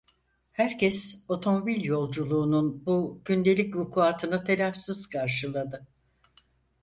[0.51, 5.87] Herkes otomobil yolculuğunun bu gündelik vukuatını telaşsız karşıladı.